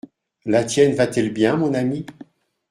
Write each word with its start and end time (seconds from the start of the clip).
La 0.45 0.63
tienne 0.63 0.95
va-t-elle 0.95 1.31
bien, 1.31 1.57
mon 1.57 1.75
ami? 1.75 2.07